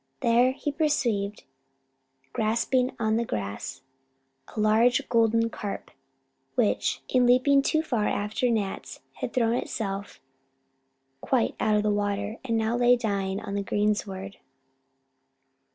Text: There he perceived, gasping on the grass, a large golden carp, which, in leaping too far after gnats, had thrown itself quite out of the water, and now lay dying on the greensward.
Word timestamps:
There 0.21 0.53
he 0.53 0.71
perceived, 0.71 1.43
gasping 2.33 2.95
on 2.97 3.17
the 3.17 3.23
grass, 3.23 3.83
a 4.47 4.59
large 4.59 5.07
golden 5.09 5.51
carp, 5.51 5.91
which, 6.55 7.03
in 7.07 7.27
leaping 7.27 7.61
too 7.61 7.83
far 7.83 8.07
after 8.07 8.49
gnats, 8.49 9.01
had 9.17 9.31
thrown 9.31 9.53
itself 9.53 10.19
quite 11.21 11.53
out 11.59 11.75
of 11.75 11.83
the 11.83 11.91
water, 11.91 12.37
and 12.43 12.57
now 12.57 12.75
lay 12.75 12.95
dying 12.95 13.39
on 13.39 13.53
the 13.53 13.61
greensward. 13.61 14.37